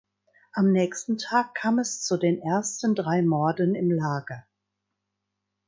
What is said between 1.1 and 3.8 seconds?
Tag kam es zu den ersten drei Morden